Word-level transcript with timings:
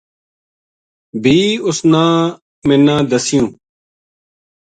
بھی 1.21 1.39
اس 1.65 1.79
نا 1.91 2.03
منا 2.67 2.95
دسیوں 3.09 3.47